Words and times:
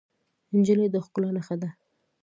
نجلۍ 0.57 0.87
د 0.91 0.95
ښکلا 1.05 1.29
نښه 1.35 1.55
ده. 1.61 1.69